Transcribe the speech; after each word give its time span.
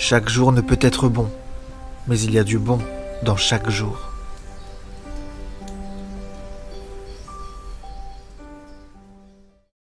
Chaque 0.00 0.28
jour 0.28 0.52
ne 0.52 0.60
peut 0.60 0.78
être 0.80 1.08
bon, 1.08 1.28
mais 2.06 2.20
il 2.20 2.32
y 2.32 2.38
a 2.38 2.44
du 2.44 2.56
bon 2.56 2.78
dans 3.24 3.36
chaque 3.36 3.68
jour. 3.68 4.07